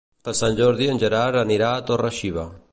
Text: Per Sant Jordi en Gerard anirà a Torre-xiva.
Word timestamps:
Per 0.27 0.33
Sant 0.39 0.55
Jordi 0.59 0.87
en 0.95 1.03
Gerard 1.05 1.39
anirà 1.45 1.71
a 1.77 1.87
Torre-xiva. 1.91 2.51